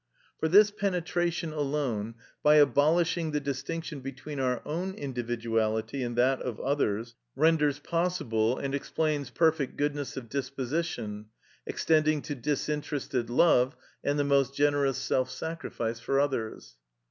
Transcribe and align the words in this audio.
For 0.39 0.47
this 0.47 0.71
penetration 0.71 1.53
alone, 1.53 2.15
by 2.41 2.55
abolishing 2.55 3.29
the 3.29 3.39
distinction 3.39 3.99
between 3.99 4.39
our 4.39 4.63
own 4.67 4.95
individuality 4.95 6.01
and 6.01 6.15
that 6.15 6.41
of 6.41 6.59
others, 6.59 7.13
renders 7.35 7.77
possible 7.77 8.57
and 8.57 8.73
explains 8.73 9.29
perfect 9.29 9.77
goodness 9.77 10.17
of 10.17 10.27
disposition, 10.27 11.27
extending 11.67 12.23
to 12.23 12.33
disinterested 12.33 13.29
love 13.29 13.75
and 14.03 14.17
the 14.17 14.23
most 14.23 14.55
generous 14.55 14.97
self 14.97 15.29
sacrifice 15.29 15.99
for 15.99 16.19
others. 16.19 16.77